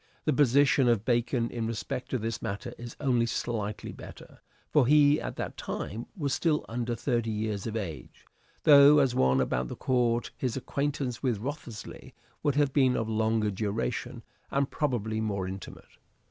[0.25, 4.39] The position of Bacon in respect to this matter is only slightly better;
[4.71, 8.25] for he, at that time, was still under thirty years of age,
[8.63, 13.51] though, as one about the court, his acquaintance with Wriothesley would have been of longer
[13.51, 15.99] duration and probably more intimate.